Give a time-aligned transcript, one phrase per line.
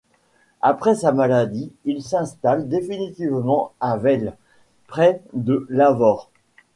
[0.63, 4.33] Après sa maladie, il s’installe définitivement à Veilhes,
[4.87, 6.31] près de Lavaur.